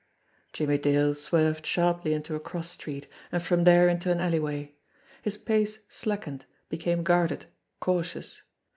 [0.51, 4.73] Jimmie Dale swerved sharply into a cross street, and from there into an alleyway.
[5.21, 7.45] His pace slackened, became guarded,
[7.79, 8.41] cautious.